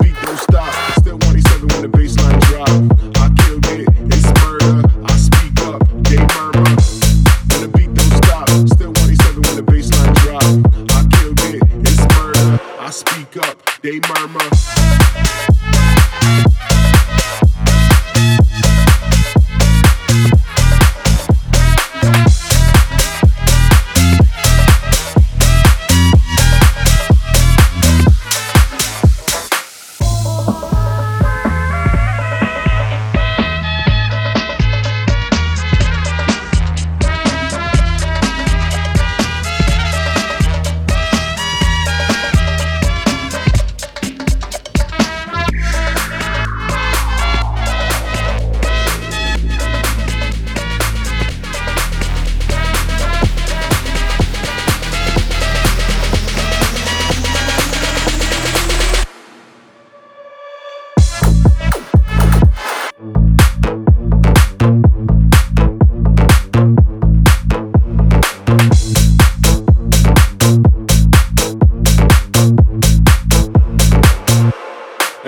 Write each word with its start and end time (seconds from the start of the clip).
beat 0.00 0.14
don't 0.22 0.38
stop. 0.38 0.72
It's 0.96 1.06
187 1.06 1.68
when 1.68 1.82
the 1.82 1.88
bassline 1.88 2.40
drop. 2.48 3.17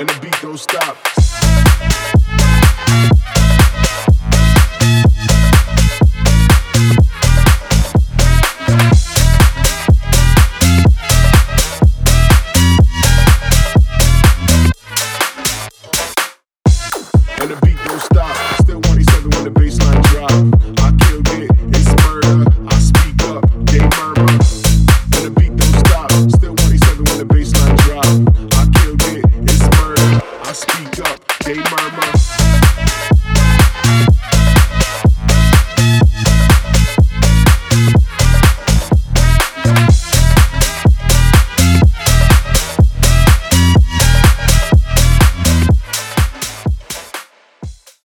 and 0.01 0.09
the 0.09 0.21
beat 0.21 0.41
don't 0.41 0.59
stop. 0.59 0.97
And 17.39 17.51
the 17.51 17.61
beat 17.63 17.77
don't 17.85 18.01
stop. 18.01 18.63
Still 18.63 18.81
187 18.81 19.31
when 19.31 19.45
the 19.45 19.51
bassline 19.51 20.03
drop. 20.05 20.60